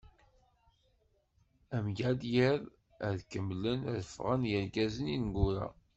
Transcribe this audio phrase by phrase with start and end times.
[1.75, 2.17] Am yal
[2.47, 2.61] iḍ,
[3.07, 5.67] ad kemmlen ad fɣen yergazen ineggura.